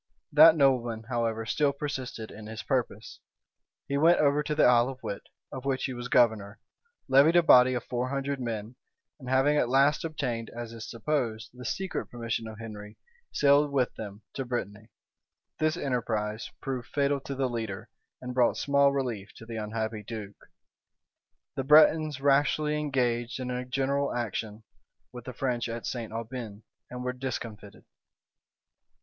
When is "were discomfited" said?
27.03-27.85